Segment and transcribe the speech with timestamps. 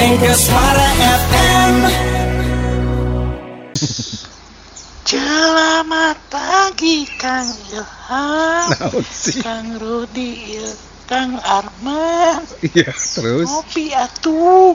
[0.00, 0.88] Mega Suara
[1.28, 1.74] FM
[5.04, 9.44] Selamat pagi Kang Ilham, Naon sih?
[9.44, 12.48] Kang Rudi, il- Kang Arman.
[12.64, 14.72] Iya, terus Ngopi atuh.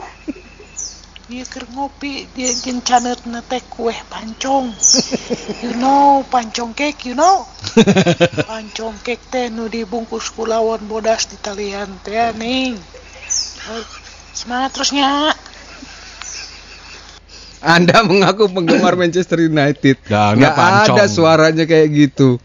[1.25, 4.77] Dia keur ngopi dia jeung caneutna teh kue pancong.
[5.65, 7.49] You know pancong cake, you know?
[8.53, 12.77] Pancong cake teh nu dibungkus ku lawon bodas di talian teh ning.
[14.35, 15.31] Semangat terusnya.
[17.65, 19.97] Anda mengaku penggemar Manchester United.
[20.05, 20.95] Nggak pancong.
[20.95, 22.37] ada suaranya kayak gitu.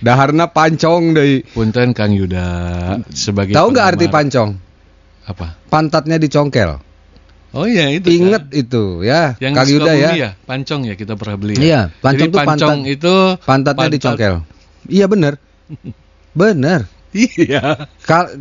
[0.00, 1.46] Daharna pancong deh.
[1.52, 2.48] Punten Kang Yuda
[3.14, 4.50] sebagai Tahu nggak arti pancong?
[5.24, 5.56] apa?
[5.68, 6.76] Pantatnya dicongkel.
[7.54, 8.12] Oh iya itu.
[8.12, 8.60] Ingat kan.
[8.60, 10.30] itu ya, yang Kang Yuda Sukabumi ya.
[10.44, 11.54] Pancong ya kita pernah beli.
[11.56, 14.34] Iya, pancong Jadi pancong pantat- itu Pantatnya pantat- dicongkel.
[14.90, 15.32] Iya bener.
[16.34, 16.80] Bener.
[17.46, 17.86] Iya.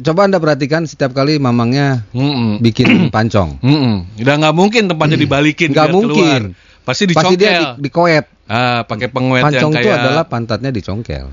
[0.02, 2.58] Coba Anda perhatikan setiap kali mamangnya Mm-mm.
[2.60, 3.62] bikin pancong.
[3.62, 4.18] Mm-mm.
[4.18, 6.10] Udah nggak mungkin tempatnya dibalikin Nggak mungkin.
[6.10, 6.42] keluar.
[6.84, 7.64] Pasti Pasti dia dicongkel.
[7.80, 8.26] di, dikoet.
[8.44, 11.32] Ah, pakai pengwet yang Pancong itu kayak adalah pantatnya dicongkel.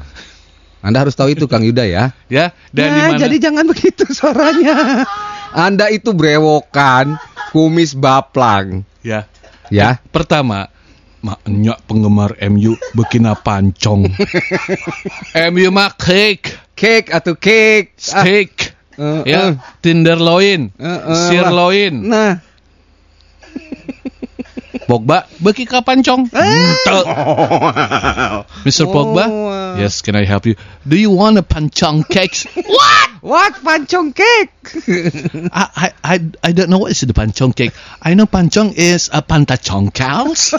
[0.81, 2.15] Anda harus tahu itu Kang Yuda ya.
[2.31, 5.05] ya dan Nah, mana jadi jangan begitu suaranya.
[5.51, 7.19] Anda itu brewokan,
[7.51, 9.27] kumis baplang, ya.
[9.69, 9.99] ya.
[10.09, 10.71] Pertama,
[11.21, 14.07] maknya penggemar MU bekina pancong.
[15.51, 17.93] MU mah cake, Cake atau cake.
[18.09, 19.53] Ah, steak, eh, ya, eh.
[19.85, 21.93] tenderloin, Eh, eh, sirloin.
[22.09, 22.41] Nah,
[24.91, 26.27] Pogba beki ka pancong.
[26.35, 26.99] Ente.
[28.67, 28.91] Mr.
[28.91, 30.59] Pogba, Oh, yes, can I help you?
[30.83, 32.43] Do you want a pancong cake?
[33.23, 34.51] what pancong cake?
[35.55, 37.71] I, I, I, I don't know what is the pancong cake.
[38.03, 40.59] I know pancong is a pantachongkels.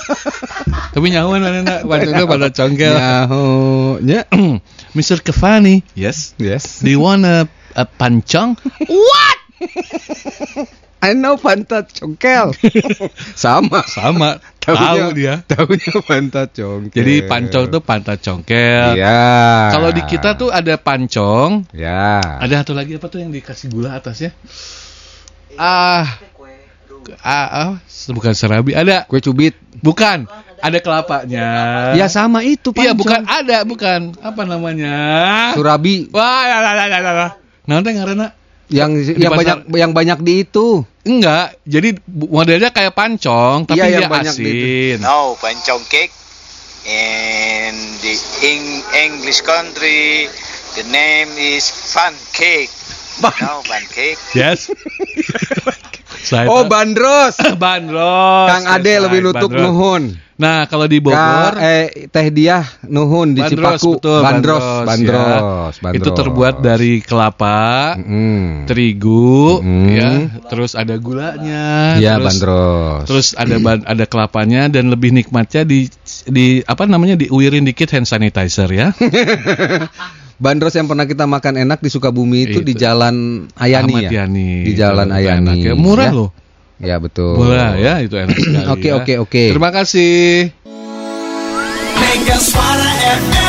[0.95, 4.25] Tapi nyawan mana nak pancong itu pantachongkel.
[4.31, 4.61] Yaho, nya.
[4.97, 5.21] Mr.
[5.21, 6.33] Cavani, yes.
[6.37, 6.81] Yes.
[6.81, 8.57] Do you want a, a pancong?
[8.89, 9.37] What?
[11.01, 12.53] I know pantat congkel.
[13.33, 13.81] Sama.
[13.89, 15.41] Sama, tahu dia.
[15.49, 16.93] Taunya pantat congkel.
[16.93, 19.01] Jadi pancong tuh pantachongkel.
[19.01, 19.73] Iya.
[19.73, 22.21] Kalau di kita tuh ada pancong, Ya.
[22.21, 24.29] ada satu lagi apa tuh yang dikasih gula atasnya?
[25.57, 26.21] Ah,
[27.25, 27.71] ah, ah
[28.13, 29.57] bukan serabi, ada Kue cubit.
[29.81, 30.29] Bukan,
[30.61, 31.47] ada kelapanya.
[31.97, 34.13] Ya sama itu Iya, bukan ada, bukan.
[34.21, 34.95] Apa namanya?
[35.57, 37.31] Surabi Wah, lah, lah, lah, lah.
[37.65, 37.91] Nanti
[38.71, 39.37] yang Di yang pasar.
[39.37, 40.85] banyak yang banyak di itu.
[41.01, 41.59] enggak.
[41.67, 44.97] Jadi modelnya kayak pancong, tapi Iya, yang dia asin.
[45.03, 46.13] No, pancong cake.
[46.81, 50.25] In the Eng- English country,
[50.73, 52.71] the name is fun cake.
[53.21, 54.17] No, fun cake.
[54.33, 54.69] Yes.
[56.47, 57.33] Oh, bandros.
[57.63, 58.45] bandros.
[58.45, 59.57] Kang Ade Yes, lebih bandros.
[59.57, 60.03] nuhun.
[60.41, 63.91] Nah, kalau di Ka, Bogor eh teh dia nuhun di bandros, Cipaku.
[64.01, 64.85] betul, bandros, ya.
[64.89, 65.97] bandros, bandros.
[66.01, 68.65] Itu terbuat dari kelapa, Mm.
[68.65, 69.85] terigu, Mm.
[69.93, 70.09] ya.
[70.49, 73.01] Terus ada gulanya, Iya, terus bandros.
[73.05, 75.85] Terus ada ban- ada kelapanya dan lebih nikmatnya di
[76.25, 78.89] di apa namanya diuirin dikit hand sanitizer ya.
[80.41, 82.65] bandros yang pernah kita makan enak di Sukabumi itu, Itu.
[82.65, 84.25] di Jalan Ayani Ahmad ya.
[84.25, 84.65] Yani.
[84.65, 85.37] Di Jalan Itu Ayani.
[85.45, 85.73] enak ya.
[85.77, 86.17] Murah Ya.
[86.17, 86.29] loh.
[86.81, 87.37] Ya betul.
[87.37, 88.65] Murah ya itu enak sekali.
[88.73, 88.97] Oke, ya.
[88.97, 89.43] oke, oke.
[89.53, 90.49] Terima kasih.
[92.01, 93.40] Mega Suara FM